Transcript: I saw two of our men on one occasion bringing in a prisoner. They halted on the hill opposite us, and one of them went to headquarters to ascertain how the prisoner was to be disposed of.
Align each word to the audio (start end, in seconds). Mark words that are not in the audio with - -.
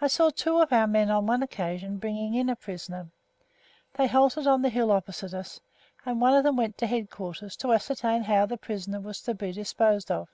I 0.00 0.06
saw 0.06 0.30
two 0.30 0.60
of 0.60 0.72
our 0.72 0.86
men 0.86 1.10
on 1.10 1.26
one 1.26 1.42
occasion 1.42 1.96
bringing 1.98 2.34
in 2.34 2.48
a 2.48 2.54
prisoner. 2.54 3.08
They 3.94 4.06
halted 4.06 4.46
on 4.46 4.62
the 4.62 4.68
hill 4.68 4.92
opposite 4.92 5.34
us, 5.34 5.58
and 6.06 6.20
one 6.20 6.34
of 6.34 6.44
them 6.44 6.54
went 6.54 6.78
to 6.78 6.86
headquarters 6.86 7.56
to 7.56 7.72
ascertain 7.72 8.22
how 8.22 8.46
the 8.46 8.56
prisoner 8.56 9.00
was 9.00 9.20
to 9.22 9.34
be 9.34 9.50
disposed 9.50 10.12
of. 10.12 10.28